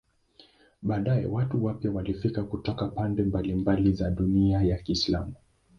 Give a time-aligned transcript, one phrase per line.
[0.81, 5.33] Baadaye watu wapya walifika kutoka pande mbalimbali za dunia ya Kiislamu.